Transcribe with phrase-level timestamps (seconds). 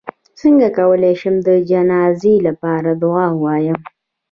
[0.39, 3.77] څنګه کولی شم د جنازې لپاره دعا ووایم